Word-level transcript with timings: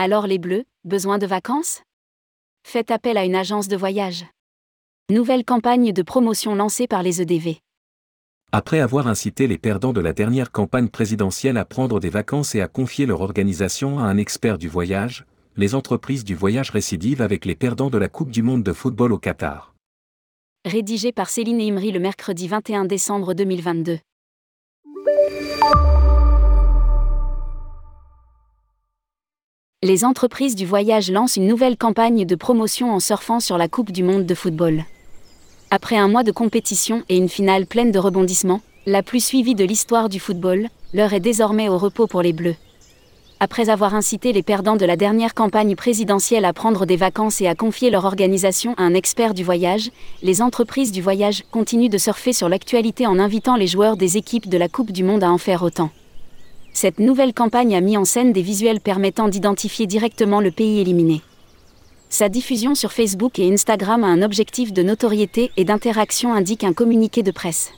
Alors 0.00 0.28
les 0.28 0.38
Bleus, 0.38 0.62
besoin 0.84 1.18
de 1.18 1.26
vacances? 1.26 1.82
Faites 2.64 2.92
appel 2.92 3.16
à 3.16 3.24
une 3.24 3.34
agence 3.34 3.66
de 3.66 3.76
voyage. 3.76 4.26
Nouvelle 5.10 5.44
campagne 5.44 5.92
de 5.92 6.02
promotion 6.02 6.54
lancée 6.54 6.86
par 6.86 7.02
les 7.02 7.20
EDV. 7.20 7.58
Après 8.52 8.78
avoir 8.78 9.08
incité 9.08 9.48
les 9.48 9.58
perdants 9.58 9.92
de 9.92 10.00
la 10.00 10.12
dernière 10.12 10.52
campagne 10.52 10.88
présidentielle 10.88 11.56
à 11.56 11.64
prendre 11.64 11.98
des 11.98 12.10
vacances 12.10 12.54
et 12.54 12.60
à 12.60 12.68
confier 12.68 13.06
leur 13.06 13.22
organisation 13.22 13.98
à 13.98 14.04
un 14.04 14.18
expert 14.18 14.56
du 14.56 14.68
voyage, 14.68 15.26
les 15.56 15.74
entreprises 15.74 16.22
du 16.22 16.36
voyage 16.36 16.70
récidivent 16.70 17.20
avec 17.20 17.44
les 17.44 17.56
perdants 17.56 17.90
de 17.90 17.98
la 17.98 18.08
Coupe 18.08 18.30
du 18.30 18.44
Monde 18.44 18.62
de 18.62 18.72
football 18.72 19.12
au 19.12 19.18
Qatar. 19.18 19.74
Rédigé 20.64 21.10
par 21.10 21.28
Céline 21.28 21.60
Imri 21.60 21.90
le 21.90 21.98
mercredi 21.98 22.46
21 22.46 22.84
décembre 22.84 23.34
2022. 23.34 23.98
Les 29.84 30.04
entreprises 30.04 30.56
du 30.56 30.66
voyage 30.66 31.08
lancent 31.08 31.36
une 31.36 31.46
nouvelle 31.46 31.76
campagne 31.76 32.24
de 32.24 32.34
promotion 32.34 32.92
en 32.92 32.98
surfant 32.98 33.38
sur 33.38 33.56
la 33.56 33.68
Coupe 33.68 33.92
du 33.92 34.02
Monde 34.02 34.26
de 34.26 34.34
football. 34.34 34.82
Après 35.70 35.96
un 35.96 36.08
mois 36.08 36.24
de 36.24 36.32
compétition 36.32 37.04
et 37.08 37.16
une 37.16 37.28
finale 37.28 37.64
pleine 37.64 37.92
de 37.92 37.98
rebondissements, 38.00 38.60
la 38.86 39.04
plus 39.04 39.24
suivie 39.24 39.54
de 39.54 39.64
l'histoire 39.64 40.08
du 40.08 40.18
football, 40.18 40.66
l'heure 40.92 41.12
est 41.12 41.20
désormais 41.20 41.68
au 41.68 41.78
repos 41.78 42.08
pour 42.08 42.22
les 42.22 42.32
Bleus. 42.32 42.56
Après 43.38 43.68
avoir 43.68 43.94
incité 43.94 44.32
les 44.32 44.42
perdants 44.42 44.74
de 44.74 44.84
la 44.84 44.96
dernière 44.96 45.32
campagne 45.32 45.76
présidentielle 45.76 46.44
à 46.44 46.52
prendre 46.52 46.84
des 46.84 46.96
vacances 46.96 47.40
et 47.40 47.46
à 47.46 47.54
confier 47.54 47.90
leur 47.90 48.04
organisation 48.04 48.74
à 48.78 48.82
un 48.82 48.94
expert 48.94 49.32
du 49.32 49.44
voyage, 49.44 49.92
les 50.24 50.42
entreprises 50.42 50.90
du 50.90 51.02
voyage 51.02 51.44
continuent 51.52 51.88
de 51.88 51.98
surfer 51.98 52.32
sur 52.32 52.48
l'actualité 52.48 53.06
en 53.06 53.20
invitant 53.20 53.54
les 53.54 53.68
joueurs 53.68 53.96
des 53.96 54.16
équipes 54.16 54.48
de 54.48 54.58
la 54.58 54.68
Coupe 54.68 54.90
du 54.90 55.04
Monde 55.04 55.22
à 55.22 55.30
en 55.30 55.38
faire 55.38 55.62
autant. 55.62 55.90
Cette 56.72 56.98
nouvelle 57.00 57.34
campagne 57.34 57.74
a 57.74 57.80
mis 57.80 57.96
en 57.96 58.04
scène 58.04 58.32
des 58.32 58.42
visuels 58.42 58.80
permettant 58.80 59.28
d'identifier 59.28 59.86
directement 59.86 60.40
le 60.40 60.50
pays 60.50 60.80
éliminé. 60.80 61.22
Sa 62.08 62.28
diffusion 62.28 62.74
sur 62.74 62.92
Facebook 62.92 63.38
et 63.38 63.52
Instagram 63.52 64.02
a 64.02 64.06
un 64.06 64.22
objectif 64.22 64.72
de 64.72 64.82
notoriété 64.82 65.50
et 65.56 65.64
d'interaction 65.64 66.32
indique 66.32 66.64
un 66.64 66.72
communiqué 66.72 67.22
de 67.22 67.30
presse. 67.30 67.72